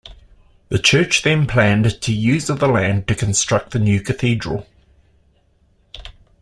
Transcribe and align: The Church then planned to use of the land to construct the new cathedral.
The 0.69 0.79
Church 0.79 1.21
then 1.21 1.45
planned 1.45 2.01
to 2.01 2.11
use 2.11 2.49
of 2.49 2.57
the 2.59 2.67
land 2.67 3.07
to 3.07 3.13
construct 3.13 3.69
the 3.69 3.77
new 3.77 4.01
cathedral. 4.01 4.65